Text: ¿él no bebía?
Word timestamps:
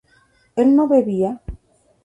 ¿él 0.55 0.75
no 0.75 0.87
bebía? 0.87 1.39